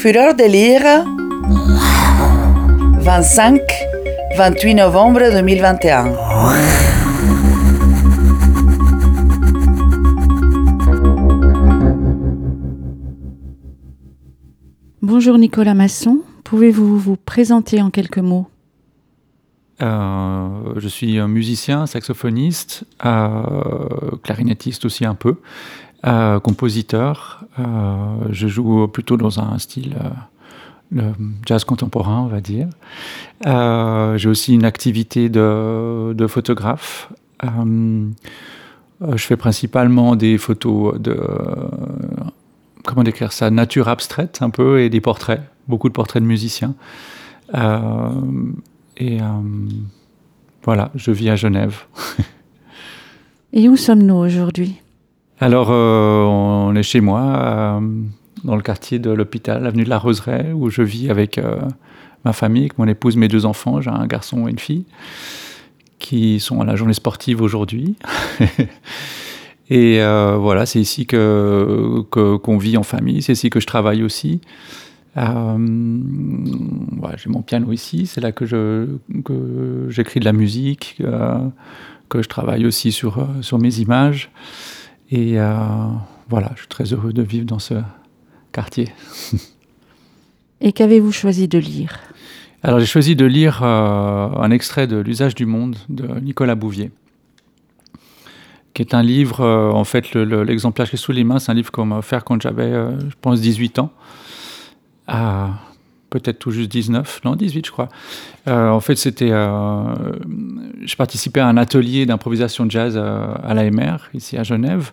[0.00, 1.04] Fureur de lire
[3.00, 3.60] 25
[4.36, 6.12] 28 novembre 2021
[15.02, 18.46] Bonjour Nicolas Masson, pouvez-vous vous présenter en quelques mots?
[19.82, 25.36] Euh, je suis un musicien, saxophoniste, euh, clarinettiste aussi un peu,
[26.08, 27.44] euh, compositeur.
[28.30, 29.96] je joue plutôt dans un style
[31.46, 32.68] jazz contemporain, on va dire.
[33.44, 37.12] J'ai aussi une activité de, photographe.
[37.42, 41.16] je fais principalement des photos de
[42.88, 46.74] comment décrire ça, nature abstraite un peu et des portraits, beaucoup de portraits de musiciens.
[47.54, 48.10] Euh,
[48.96, 49.26] et euh,
[50.62, 51.82] voilà, je vis à Genève.
[53.52, 54.80] et où sommes-nous aujourd'hui?
[55.40, 57.80] Alors, euh, on est chez moi,
[58.44, 61.40] dans le quartier de l'hôpital, avenue de la Roseraie, où je vis avec
[62.24, 63.80] ma famille, avec mon épouse, mes deux enfants.
[63.80, 64.84] J'ai un garçon et une fille
[65.98, 67.96] qui sont à la journée sportive aujourd'hui.
[69.70, 74.02] Et euh, voilà, c'est ici que qu'on vit en famille, c'est ici que je travaille
[74.02, 74.40] aussi.
[75.16, 75.58] Euh,
[77.16, 78.44] j'ai mon piano ici, c'est là que
[79.24, 81.38] que j'écris de la musique, euh,
[82.08, 84.30] que je travaille aussi sur sur mes images.
[85.10, 85.36] Et
[86.28, 87.74] voilà, je suis très heureux de vivre dans ce
[88.52, 88.88] quartier.
[90.60, 91.98] Et qu'avez-vous choisi de lire?
[92.62, 96.90] Alors j'ai choisi de lire un extrait de L'usage du monde de Nicolas Bouvier
[98.78, 101.50] qui est un livre, euh, en fait, l'exemplaire le, que j'ai sous les mains, c'est
[101.50, 103.90] un livre qu'on m'a offert quand j'avais, euh, je pense, 18 ans.
[106.10, 107.88] Peut-être tout juste 19, non, 18, je crois.
[108.46, 109.28] Euh, en fait, c'était.
[109.28, 114.92] je participais à un atelier d'improvisation jazz à l'AMR, ici à Genève.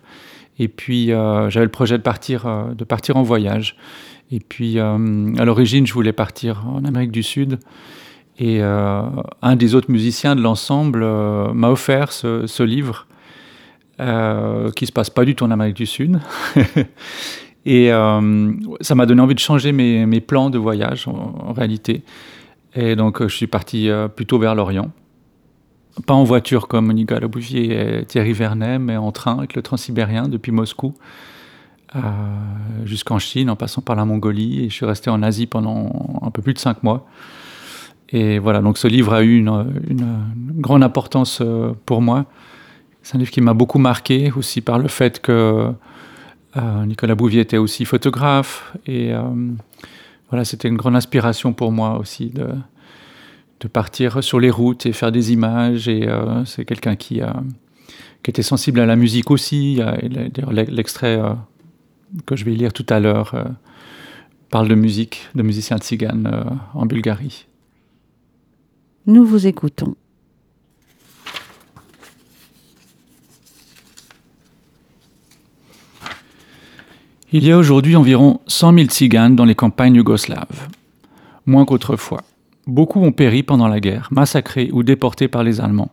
[0.60, 3.76] Et puis, j'avais le projet de partir, de partir en voyage.
[4.32, 7.60] Et puis, à l'origine, je voulais partir en Amérique du Sud.
[8.40, 11.06] Et un des autres musiciens de l'ensemble
[11.54, 13.08] m'a offert ce, livre
[14.02, 16.20] euh, qui se passe pas du tout en Amérique du Sud.
[17.66, 22.04] et euh, ça m'a donné envie de changer mes, plans de voyage en, réalité.
[22.76, 24.92] Et donc je suis parti euh, plutôt vers l'Orient.
[26.06, 30.28] Pas en voiture comme Nicolas Bouvier et Thierry Vernet, mais en train avec le transsibérien
[30.28, 30.94] depuis Moscou
[31.96, 32.00] euh,
[32.84, 34.66] jusqu'en Chine, en passant par la Mongolie.
[34.66, 37.08] Et je suis resté en Asie pendant un peu plus de cinq mois.
[38.10, 39.66] Et voilà, donc ce livre a eu une
[40.60, 41.42] grande importance
[41.86, 42.26] pour moi
[43.06, 45.72] c'est un livre qui m'a beaucoup marqué aussi par le fait que
[46.58, 49.22] euh, Nicolas Bouvier était aussi photographe et euh,
[50.30, 52.48] voilà, c'était une grande inspiration pour moi aussi de,
[53.60, 55.88] de partir sur les routes et faire des images.
[55.88, 57.22] Et euh, c'est quelqu'un qui,
[58.24, 59.82] qui était sensible à la musique aussi.
[60.70, 61.22] L'extrait
[62.26, 63.36] que je vais lire tout à l'heure
[64.50, 67.48] parle de musique, de musiciens tziganes en Bulgarie.
[69.08, 69.96] Nous vous écoutons.
[77.38, 80.70] Il y a aujourd'hui environ 100 000 tziganes dans les campagnes yougoslaves.
[81.46, 82.24] Moins qu'autrefois.
[82.66, 85.92] Beaucoup ont péri pendant la guerre, massacrés ou déportés par les Allemands.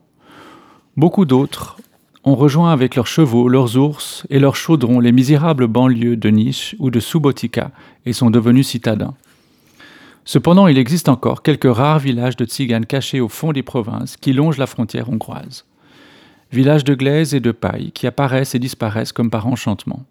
[0.97, 1.79] Beaucoup d'autres
[2.23, 6.77] ont rejoint avec leurs chevaux, leurs ours et leurs chaudrons les misérables banlieues de Niche
[6.79, 7.73] ou de Subotica
[8.07, 9.15] et sont devenus citadins.
[10.25, 14.33] Cependant, il existe encore quelques rares villages de tziganes cachés au fond des provinces qui
[14.33, 15.65] longent la frontière hongroise.
[16.53, 20.05] Villages de glaise et de paille qui apparaissent et disparaissent comme par enchantement.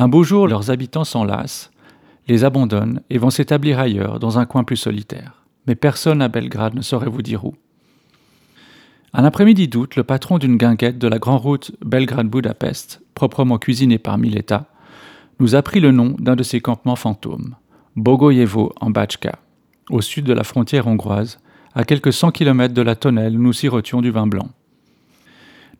[0.00, 1.72] Un beau jour, leurs habitants s'enlacent,
[2.28, 5.42] les abandonnent et vont s'établir ailleurs, dans un coin plus solitaire.
[5.66, 7.56] Mais personne à Belgrade ne saurait vous dire où.
[9.12, 14.18] Un après-midi d'août, le patron d'une guinguette de la grande route Belgrade-Budapest, proprement cuisinée par
[14.18, 14.66] Mileta,
[15.40, 17.56] nous apprit le nom d'un de ces campements fantômes,
[17.96, 19.40] Bogoyevo en Bachka,
[19.90, 21.40] au sud de la frontière hongroise,
[21.74, 24.50] à quelques cent kilomètres de la tonnelle où nous sirotions du vin blanc.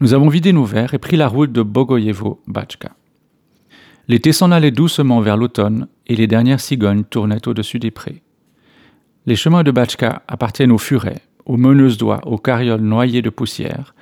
[0.00, 2.97] Nous avons vidé nos verres et pris la route de Bogoyevo-Bachka.
[4.08, 8.22] L'été s'en allait doucement vers l'automne et les dernières cigognes tournaient au-dessus des prés.
[9.26, 13.94] Les chemins de Bachka appartiennent aux furets, aux meneuses d'oies, aux carrioles noyées de poussière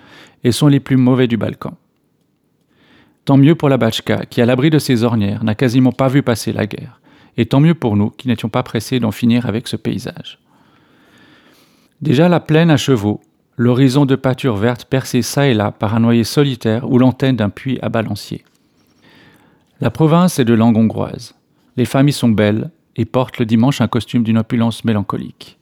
[0.45, 1.77] et sont les plus mauvais du Balkan.
[3.25, 6.23] Tant mieux pour la Bachka qui, à l'abri de ses ornières, n'a quasiment pas vu
[6.23, 7.01] passer la guerre,
[7.37, 10.39] et tant mieux pour nous qui n'étions pas pressés d'en finir avec ce paysage.
[12.01, 13.21] Déjà la plaine à chevaux,
[13.57, 17.51] l'horizon de pâture verte percé çà et là par un noyer solitaire ou l'antenne d'un
[17.51, 18.45] puits à balancier.
[19.79, 21.35] La province est de langue hongroise.
[21.77, 25.59] Les familles sont belles et portent le dimanche un costume d'une opulence mélancolique.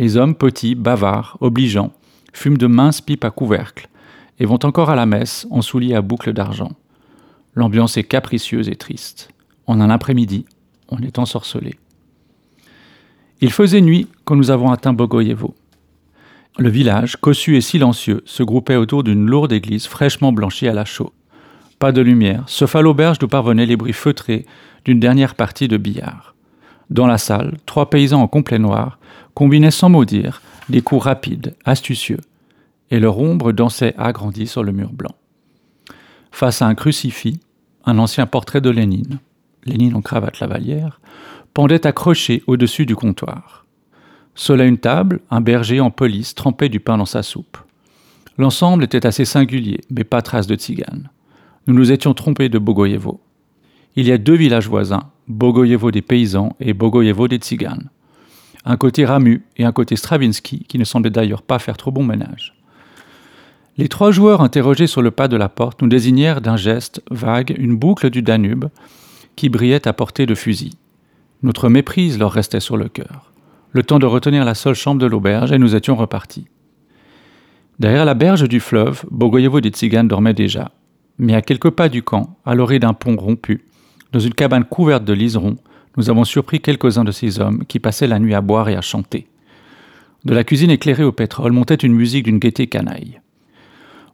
[0.00, 1.92] Les hommes petits, bavards, obligeants,
[2.32, 3.88] fument de minces pipes à couvercle
[4.40, 6.72] et vont encore à la messe en souliers à boucles d'argent.
[7.54, 9.30] L'ambiance est capricieuse et triste.
[9.66, 10.44] En un après-midi,
[10.88, 11.74] On est ensorcelé.
[13.40, 15.56] Il faisait nuit quand nous avons atteint Bogoyevo.
[16.58, 20.84] Le village, cossu et silencieux, se groupait autour d'une lourde église fraîchement blanchie à la
[20.84, 21.12] chaux.
[21.78, 24.46] Pas de lumière, sauf à l'auberge d'où parvenaient les bruits feutrés
[24.84, 26.34] d'une dernière partie de billard.
[26.88, 28.98] Dans la salle, trois paysans en complet noir
[29.34, 32.20] combinaient sans mot dire des coups rapides, astucieux,
[32.90, 35.14] et leur ombre dansait agrandie sur le mur blanc.
[36.30, 37.40] Face à un crucifix,
[37.84, 39.18] un ancien portrait de Lénine,
[39.64, 41.00] Lénine en cravate lavalière,
[41.54, 43.66] pendait accroché au-dessus du comptoir.
[44.34, 47.58] Seul à une table, un berger en police trempait du pain dans sa soupe.
[48.38, 51.08] L'ensemble était assez singulier, mais pas trace de tzigane.
[51.66, 53.20] Nous nous étions trompés de Bogoyevo.
[53.96, 57.90] Il y a deux villages voisins, Bogoyevo des paysans et Bogoyevo des tziganes.
[58.64, 62.04] Un côté Ramu et un côté Stravinsky, qui ne semblait d'ailleurs pas faire trop bon
[62.04, 62.54] ménage.
[63.78, 67.54] Les trois joueurs interrogés sur le pas de la porte nous désignèrent d'un geste vague
[67.58, 68.66] une boucle du Danube
[69.34, 70.74] qui brillait à portée de fusil.
[71.42, 73.32] Notre méprise leur restait sur le cœur.
[73.72, 76.46] Le temps de retenir la seule chambre de l'auberge et nous étions repartis.
[77.80, 80.70] Derrière la berge du fleuve, Bogoyevo des Tziganes dormait déjà.
[81.18, 83.64] Mais à quelques pas du camp, à l'orée d'un pont rompu,
[84.12, 85.56] dans une cabane couverte de liserons,
[85.96, 88.82] nous avons surpris quelques-uns de ces hommes qui passaient la nuit à boire et à
[88.82, 89.26] chanter.
[90.24, 93.20] De la cuisine éclairée au pétrole montait une musique d'une gaieté canaille.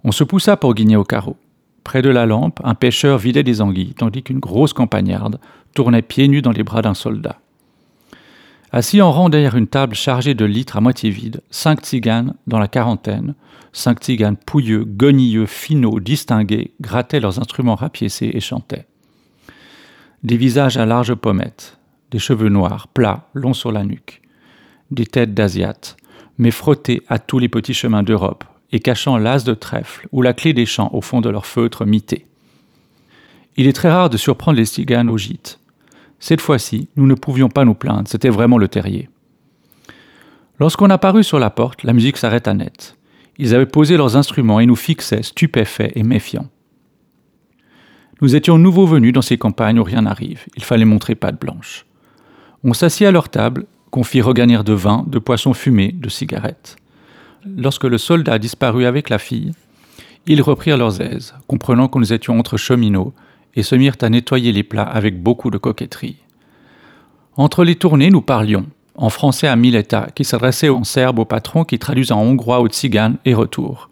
[0.05, 1.37] On se poussa pour guigner au carreau.
[1.85, 5.41] Près de la lampe, un pêcheur vidait des anguilles, tandis qu'une grosse campagnarde
[5.75, 7.41] tournait pieds nus dans les bras d'un soldat.
[8.75, 12.59] Assis en rang derrière une table chargée de litres à moitié vide, cinq tziganes dans
[12.59, 13.35] la quarantaine,
[13.75, 18.87] cinq tziganes pouilleux, gonilleux, finaux, distingués, grattaient leurs instruments rapiécés et chantaient.
[20.23, 21.77] Des visages à larges pommettes,
[22.11, 24.23] des cheveux noirs, plats, longs sur la nuque,
[24.91, 25.99] des têtes d'Asiates,
[26.39, 30.33] mais frottés à tous les petits chemins d'Europe, et cachant l'as de trèfle ou la
[30.33, 32.27] clé des champs au fond de leur feutre mité.
[33.59, 35.59] Il est très rare de surprendre les Stiganes au gîte.
[36.23, 39.09] Cette fois-ci, nous ne pouvions pas nous plaindre, c'était vraiment le terrier.
[40.61, 42.97] Lorsqu'on apparut sur la porte, la musique s'arrêta net.
[43.39, 46.47] Ils avaient posé leurs instruments et nous fixaient, stupéfaits et méfiants.
[48.21, 51.87] Nous étions nouveaux venus dans ces campagnes où rien n'arrive, il fallait montrer patte blanche.
[52.63, 56.77] On s'assit à leur table, qu'on fit regarnir de vin, de poissons fumés, de cigarettes.
[57.45, 59.51] Lorsque le soldat disparut avec la fille,
[60.27, 63.13] ils reprirent leurs aises, comprenant que nous étions entre cheminots,
[63.55, 66.17] et se mirent à nettoyer les plats avec beaucoup de coquetterie.
[67.37, 71.65] Entre les tournées, nous parlions, en français à Mileta, qui s'adressait en serbe au patron
[71.65, 73.89] qui traduisait en hongrois au tzigane et retour.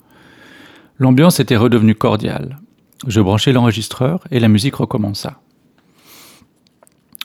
[0.99, 2.59] L'ambiance était redevenue cordiale.
[3.07, 5.41] Je branchai l'enregistreur et la musique recommença.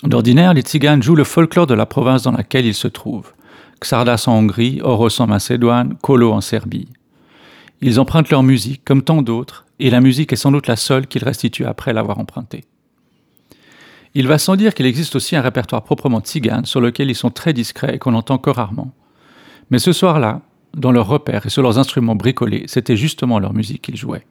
[0.03, 3.33] D'ordinaire, les tziganes jouent le folklore de la province dans laquelle ils se trouvent.
[3.81, 6.87] Xardas en Hongrie, Oros en Macédoine, Kolo en Serbie.
[7.81, 11.07] Ils empruntent leur musique, comme tant d'autres, et la musique est sans doute la seule
[11.07, 12.63] qu'ils restituent après l'avoir empruntée.
[14.13, 17.31] Il va sans dire qu'il existe aussi un répertoire proprement tzigane sur lequel ils sont
[17.31, 18.93] très discrets et qu'on entend que rarement.
[19.71, 20.41] Mais ce soir-là,
[20.73, 24.25] dans leurs repères et sur leurs instruments bricolés, c'était justement leur musique qu'ils jouaient.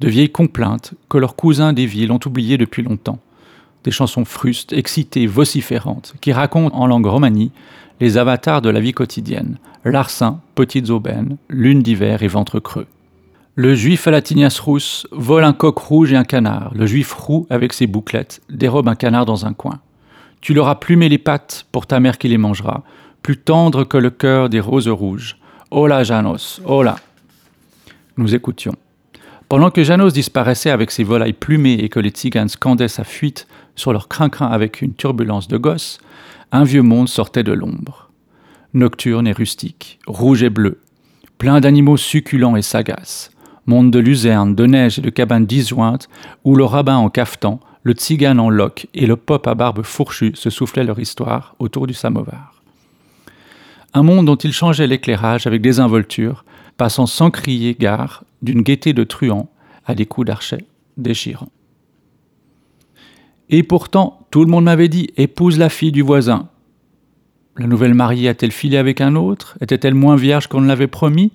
[0.00, 3.20] De vieilles complaintes que leurs cousins des villes ont oubliées depuis longtemps.
[3.84, 7.52] Des chansons frustes, excitées, vociférantes, qui racontent en langue romanie
[8.00, 12.86] les avatars de la vie quotidienne, larcins, petites aubaines, lune d'hiver et ventre creux.
[13.56, 16.72] Le juif à la tignasse rousse vole un coq rouge et un canard.
[16.74, 19.80] Le juif roux, avec ses bouclettes, dérobe un canard dans un coin.
[20.40, 22.84] Tu leur as plumé les pattes pour ta mère qui les mangera,
[23.22, 25.36] plus tendre que le cœur des roses rouges.
[25.70, 26.96] Hola, Janos, hola.
[28.16, 28.74] Nous écoutions.
[29.48, 33.48] Pendant que Janos disparaissait avec ses volailles plumées et que les tziganes scandaient sa fuite
[33.74, 35.98] sur leur crin-crin avec une turbulence de gosse,
[36.52, 38.09] un vieux monde sortait de l'ombre.
[38.72, 40.78] Nocturne et rustique, rouge et bleu,
[41.38, 43.32] plein d'animaux succulents et sagaces,
[43.66, 46.08] monde de luzerne, de neige et de cabanes disjointes,
[46.44, 50.32] où le rabbin en cafetan, le tzigane en loque et le pop à barbe fourchue
[50.34, 52.62] se soufflaient leur histoire autour du samovar.
[53.92, 56.44] Un monde dont il changeait l'éclairage avec des involtures,
[56.76, 59.50] passant sans crier gare d'une gaieté de truands
[59.84, 60.64] à des coups d'archet
[60.96, 61.50] déchirants.
[63.48, 66.48] Et pourtant, tout le monde m'avait dit épouse la fille du voisin.
[67.60, 69.58] La nouvelle mariée a-t-elle filé avec un autre?
[69.60, 71.30] Était-elle moins vierge qu'on ne l'avait promis?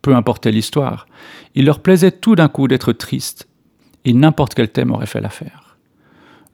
[0.00, 1.06] Peu importait l'histoire.
[1.54, 3.46] Il leur plaisait tout d'un coup d'être tristes,
[4.06, 5.76] et n'importe quel thème aurait fait l'affaire.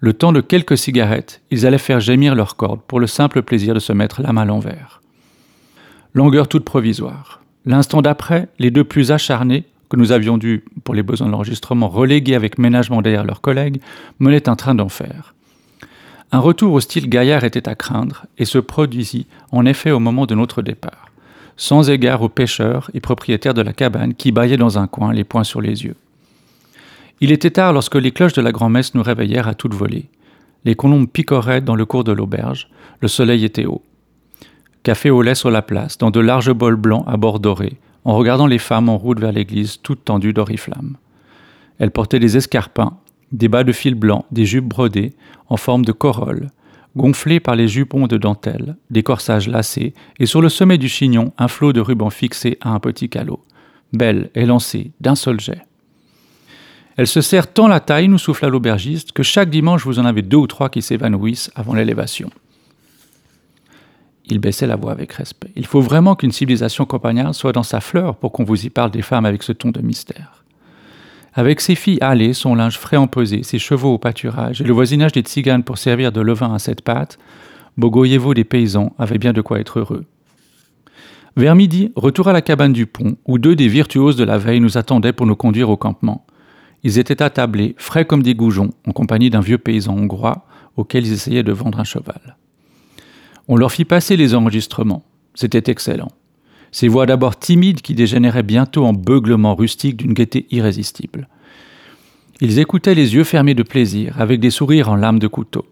[0.00, 3.74] Le temps de quelques cigarettes, ils allaient faire gémir leurs cordes pour le simple plaisir
[3.74, 5.00] de se mettre la main à l'envers.
[6.12, 7.42] Longueur toute provisoire.
[7.66, 11.88] L'instant d'après, les deux plus acharnés que nous avions dû, pour les besoins de l'enregistrement,
[11.88, 13.80] reléguer avec ménagement derrière leurs collègues,
[14.18, 15.36] menaient un train d'enfer.
[16.32, 20.26] Un retour au style gaillard était à craindre et se produisit en effet au moment
[20.26, 21.10] de notre départ,
[21.56, 25.24] sans égard aux pêcheurs et propriétaires de la cabane qui bâillaient dans un coin, les
[25.24, 25.96] poings sur les yeux.
[27.20, 30.08] Il était tard lorsque les cloches de la grand-messe nous réveillèrent à toute volée.
[30.64, 32.68] Les colombes picoraient dans le cours de l'auberge.
[33.00, 33.82] Le soleil était haut.
[34.84, 38.14] Café au lait sur la place, dans de larges bols blancs à bord dorés, en
[38.14, 40.96] regardant les femmes en route vers l'église, toutes tendues d'oriflammes.
[41.78, 42.96] Elles portaient des escarpins,
[43.32, 45.12] des bas de fil blanc, des jupes brodées,
[45.48, 46.50] en forme de corolle,
[46.96, 51.32] gonflées par les jupons de dentelle, des corsages lacés, et sur le sommet du chignon,
[51.38, 53.40] un flot de rubans fixé à un petit calot.
[53.92, 55.62] Belle et lancée d'un seul jet.
[56.96, 60.22] Elle se serre tant la taille, nous souffla l'aubergiste, que chaque dimanche vous en avez
[60.22, 62.30] deux ou trois qui s'évanouissent avant l'élévation.
[64.26, 65.50] Il baissait la voix avec respect.
[65.56, 68.90] Il faut vraiment qu'une civilisation campagnarde soit dans sa fleur pour qu'on vous y parle
[68.90, 70.39] des femmes avec ce ton de mystère.
[71.32, 75.12] Avec ses filles hâlées, son linge frais emposé, ses chevaux au pâturage et le voisinage
[75.12, 77.18] des tziganes pour servir de levain à cette pâte,
[77.76, 80.04] Bogoyevo des paysans avait bien de quoi être heureux.
[81.36, 84.60] Vers midi, retour à la cabane du pont, où deux des virtuoses de la veille
[84.60, 86.26] nous attendaient pour nous conduire au campement.
[86.82, 90.44] Ils étaient attablés, frais comme des goujons, en compagnie d'un vieux paysan hongrois
[90.76, 92.36] auquel ils essayaient de vendre un cheval.
[93.48, 95.04] On leur fit passer les enregistrements.
[95.34, 96.10] C'était excellent.
[96.72, 101.28] Ces voix d'abord timides qui dégénéraient bientôt en beuglements rustiques d'une gaieté irrésistible.
[102.40, 105.66] Ils écoutaient les yeux fermés de plaisir, avec des sourires en lames de couteau.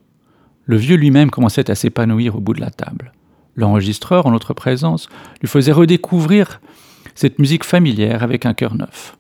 [0.67, 3.13] Le vieux lui-même commençait à s'épanouir au bout de la table.
[3.57, 5.09] L'enregistreur, en notre présence,
[5.41, 6.61] lui faisait redécouvrir
[7.15, 9.17] cette musique familière avec un cœur neuf.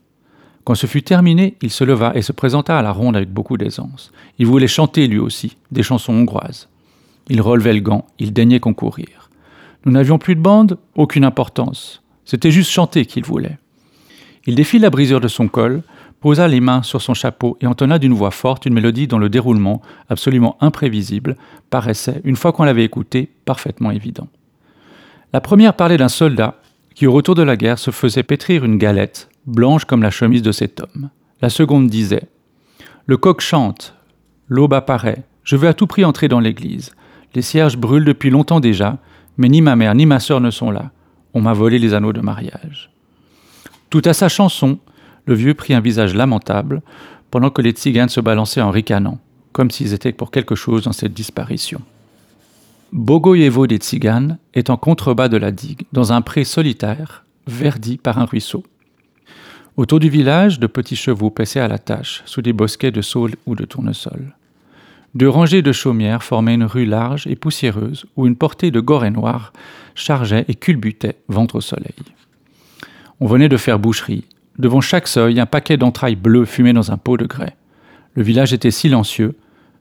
[0.64, 3.56] Quand ce fut terminé, il se leva et se présenta à la ronde avec beaucoup
[3.56, 4.12] d'aisance.
[4.38, 6.68] Il voulait chanter lui aussi des chansons hongroises.
[7.30, 9.27] Il relevait le gant, il daignait concourir.
[9.88, 12.02] Nous n'avions plus de bande, aucune importance.
[12.26, 13.56] C'était juste chanter qu'il voulait.
[14.44, 15.82] Il défit la brisure de son col,
[16.20, 19.30] posa les mains sur son chapeau et entonna d'une voix forte une mélodie dont le
[19.30, 19.80] déroulement,
[20.10, 21.38] absolument imprévisible,
[21.70, 24.28] paraissait, une fois qu'on l'avait écouté, parfaitement évident.
[25.32, 26.60] La première parlait d'un soldat
[26.94, 30.42] qui, au retour de la guerre, se faisait pétrir une galette, blanche comme la chemise
[30.42, 31.08] de cet homme.
[31.40, 32.28] La seconde disait
[33.06, 33.94] Le coq chante,
[34.48, 36.94] l'aube apparaît, je veux à tout prix entrer dans l'église.
[37.34, 38.98] Les cierges brûlent depuis longtemps déjà,
[39.38, 40.90] mais ni ma mère ni ma sœur ne sont là.
[41.32, 42.90] On m'a volé les anneaux de mariage.
[43.88, 44.78] Tout à sa chanson,
[45.24, 46.82] le vieux prit un visage lamentable,
[47.30, 49.18] pendant que les tziganes se balançaient en ricanant,
[49.52, 51.80] comme s'ils étaient pour quelque chose dans cette disparition.
[52.92, 58.18] Bogoyevo des tziganes est en contrebas de la digue, dans un pré solitaire, verdi par
[58.18, 58.64] un ruisseau.
[59.76, 63.36] Autour du village, de petits chevaux paissaient à la tâche, sous des bosquets de saules
[63.46, 64.34] ou de tournesol.
[65.18, 69.10] Deux rangées de chaumières formaient une rue large et poussiéreuse où une portée de gorées
[69.10, 69.52] noires
[69.96, 71.96] chargeait et culbutait ventre au soleil.
[73.18, 74.26] On venait de faire boucherie.
[74.60, 77.56] Devant chaque seuil, un paquet d'entrailles bleues fumait dans un pot de grès.
[78.14, 79.34] Le village était silencieux,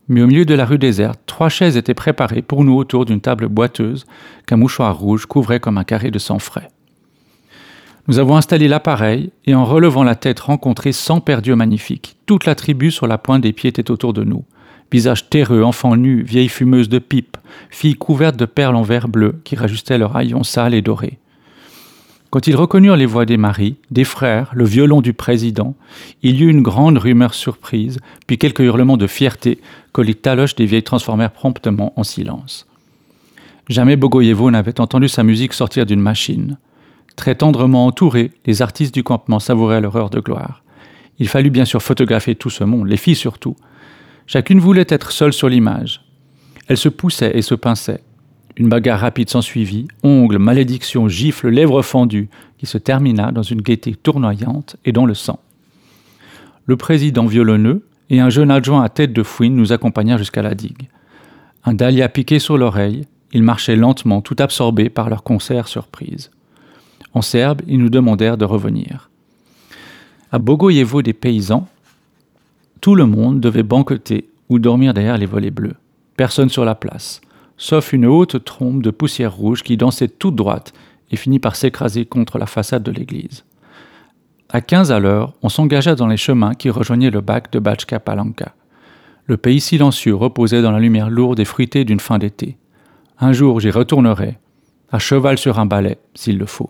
[0.07, 3.21] mais au milieu de la rue déserte, trois chaises étaient préparées pour nous autour d'une
[3.21, 4.07] table boiteuse
[4.47, 6.71] qu'un mouchoir rouge couvrait comme un carré de sang frais.
[8.07, 12.15] Nous avons installé l'appareil et en relevant la tête rencontré cent perdus magnifiques.
[12.25, 14.43] Toute la tribu sur la pointe des pieds était autour de nous.
[14.91, 17.37] Visages terreux, enfants nus, vieilles fumeuses de pipe,
[17.69, 21.19] filles couvertes de perles en verre bleu qui rajustaient leurs haillons sales et dorés.
[22.29, 25.75] Quand ils reconnurent les voix des maris, des frères, le violon du président,
[26.23, 29.59] il y eut une grande rumeur surprise, puis quelques hurlements de fierté
[29.93, 32.67] que les taloches des vieilles transformèrent promptement en silence.
[33.69, 36.57] Jamais Bogoyevo n'avait entendu sa musique sortir d'une machine.
[37.15, 40.63] Très tendrement entourés, les artistes du campement savouraient leur heure de gloire.
[41.19, 43.55] Il fallut bien sûr photographier tout ce monde, les filles surtout,
[44.27, 46.01] Chacune voulait être seule sur l'image.
[46.67, 48.03] Elle se poussait et se pinçait.
[48.57, 53.95] Une bagarre rapide s'ensuivit, ongles, malédictions, gifles, lèvres fendues, qui se termina dans une gaieté
[53.95, 55.39] tournoyante et dans le sang.
[56.65, 60.55] Le président violonneux et un jeune adjoint à tête de fouine nous accompagnèrent jusqu'à la
[60.55, 60.89] digue.
[61.63, 66.31] Un dahlia piqué sur l'oreille, ils marchaient lentement, tout absorbés par leur concert surprise.
[67.13, 69.09] En serbe, ils nous demandèrent de revenir.
[70.33, 71.67] À Bogoyevo des paysans,
[72.81, 75.75] tout le monde devait banqueter ou dormir derrière les volets bleus.
[76.15, 77.21] Personne sur la place,
[77.57, 80.73] sauf une haute trompe de poussière rouge qui dansait toute droite
[81.11, 83.45] et finit par s'écraser contre la façade de l'église.
[84.49, 87.99] À quinze à l'heure, on s'engagea dans les chemins qui rejoignaient le bac de Bachka
[87.99, 88.53] Palanka.
[89.25, 92.57] Le pays silencieux reposait dans la lumière lourde et fruitée d'une fin d'été.
[93.19, 94.37] Un jour j'y retournerai,
[94.91, 96.69] à cheval sur un balai, s'il le faut.